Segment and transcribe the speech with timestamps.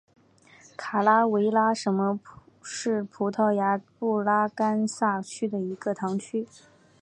[0.75, 2.19] 卡拉韦拉什
[2.63, 6.47] 是葡萄牙布拉干萨区的一个堂区。